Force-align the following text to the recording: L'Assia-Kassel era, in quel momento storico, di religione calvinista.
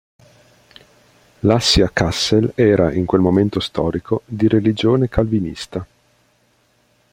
L'Assia-Kassel 1.41 2.53
era, 2.55 2.91
in 2.91 3.05
quel 3.05 3.21
momento 3.21 3.59
storico, 3.59 4.23
di 4.25 4.47
religione 4.47 5.07
calvinista. 5.09 5.85